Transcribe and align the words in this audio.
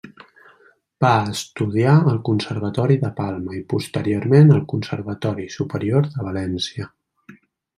Va 1.03 1.09
estudiar 1.33 1.91
al 2.13 2.17
Conservatori 2.31 2.97
de 3.03 3.11
Palma 3.19 3.55
i 3.59 3.61
posteriorment 3.75 4.51
al 4.57 4.65
Conservatori 4.73 5.49
Superior 5.59 6.11
de 6.17 6.29
València. 6.31 6.91